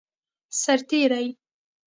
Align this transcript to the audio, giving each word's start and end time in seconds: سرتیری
سرتیری 0.61 1.27